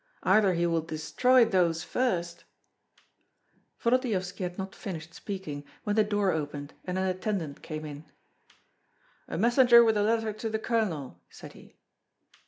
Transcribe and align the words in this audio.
Either 0.23 0.55
he 0.55 0.65
will 0.65 0.81
destroy 0.81 1.45
those 1.45 1.83
first" 1.83 2.43
Volodyovski 3.83 4.39
had 4.39 4.57
not 4.57 4.73
finished 4.73 5.13
speaking 5.13 5.63
when 5.83 5.95
the 5.95 6.03
door 6.03 6.31
opened 6.31 6.73
and 6.85 6.97
an 6.97 7.05
attendant 7.05 7.61
came 7.61 7.85
in. 7.85 8.05
"A 9.27 9.37
messenger 9.37 9.83
with 9.83 9.95
a 9.97 10.01
letter 10.01 10.33
to 10.33 10.49
the 10.49 10.57
Colonel," 10.57 11.21
said 11.29 11.53
he. 11.53 11.75